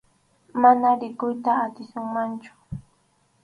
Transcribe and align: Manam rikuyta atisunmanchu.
Manam 0.61 0.95
rikuyta 1.01 1.51
atisunmanchu. 1.65 2.53